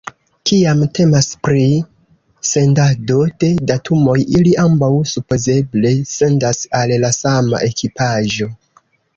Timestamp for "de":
3.43-3.51